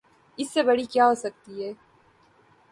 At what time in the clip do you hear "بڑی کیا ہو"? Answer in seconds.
0.63-1.13